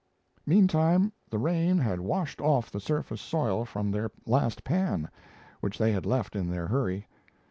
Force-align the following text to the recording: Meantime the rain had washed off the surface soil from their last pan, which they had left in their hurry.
Meantime 0.47 1.11
the 1.29 1.37
rain 1.37 1.77
had 1.77 1.99
washed 1.99 2.41
off 2.41 2.71
the 2.71 2.79
surface 2.79 3.21
soil 3.21 3.63
from 3.65 3.91
their 3.91 4.09
last 4.25 4.63
pan, 4.63 5.07
which 5.59 5.77
they 5.77 5.91
had 5.91 6.07
left 6.07 6.35
in 6.35 6.49
their 6.49 6.65
hurry. 6.65 7.05